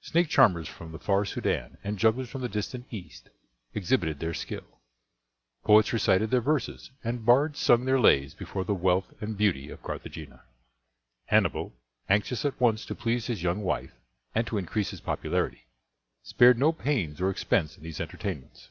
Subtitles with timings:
[0.00, 3.30] Snake charmers from the far Soudan and jugglers from the distant East
[3.74, 4.80] exhibited their skill.
[5.64, 9.82] Poets recited their verses, and bards sung their lays before the wealth and beauty of
[9.82, 10.44] Carthagena.
[11.24, 11.74] Hannibal,
[12.08, 13.90] anxious at once to please his young wife
[14.36, 15.66] and to increase his popularity,
[16.22, 18.70] spared no pains or expense in these entertainments.